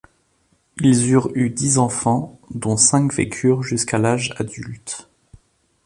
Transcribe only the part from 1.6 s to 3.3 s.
enfants, dont cinq